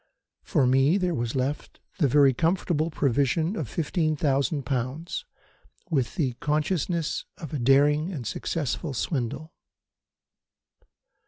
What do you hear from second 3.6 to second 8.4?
15,000 pounds, with the consciousness of a daring and